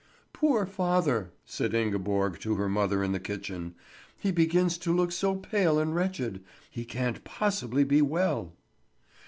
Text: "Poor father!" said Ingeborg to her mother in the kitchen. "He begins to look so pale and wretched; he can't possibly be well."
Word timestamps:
"Poor 0.33 0.65
father!" 0.65 1.31
said 1.45 1.75
Ingeborg 1.75 2.39
to 2.39 2.55
her 2.55 2.67
mother 2.67 3.03
in 3.03 3.11
the 3.11 3.19
kitchen. 3.19 3.75
"He 4.19 4.31
begins 4.31 4.79
to 4.79 4.91
look 4.91 5.11
so 5.11 5.35
pale 5.35 5.77
and 5.77 5.93
wretched; 5.93 6.43
he 6.71 6.85
can't 6.85 7.23
possibly 7.23 7.83
be 7.83 8.01
well." 8.01 8.53